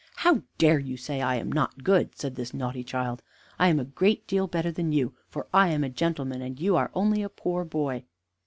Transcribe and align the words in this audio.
"How 0.15 0.41
dare 0.57 0.79
you 0.79 0.97
say 0.97 1.21
I 1.21 1.35
am 1.35 1.51
not 1.51 1.83
good?" 1.83 2.17
said 2.17 2.33
this 2.35 2.55
naughty 2.55 2.83
child. 2.83 3.21
"I 3.59 3.67
am 3.67 3.79
a 3.79 3.85
great 3.85 4.25
deal 4.25 4.47
better 4.47 4.71
than 4.71 4.91
you, 4.91 5.13
for 5.29 5.45
I 5.53 5.67
am 5.67 5.83
a 5.83 5.89
gentleman, 5.89 6.41
and 6.41 6.59
you 6.59 6.75
are 6.75 6.89
only 6.95 7.21
a 7.21 7.29
poor 7.29 7.63
boy." 7.63 8.05